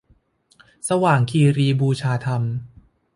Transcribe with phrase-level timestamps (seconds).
[0.89, 2.43] สว่างคีรีบูชาธรรม